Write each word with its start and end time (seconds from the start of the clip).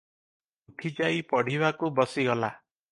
ଉଠି 0.71 0.93
ଯାଇ 1.01 1.21
ପଢ଼ିବାକୁ 1.35 1.95
ବସିଗଲା। 2.01 2.55